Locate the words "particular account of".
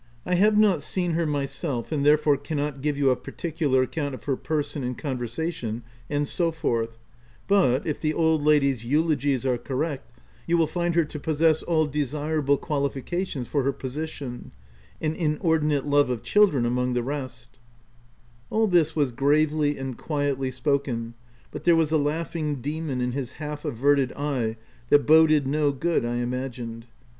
3.15-4.23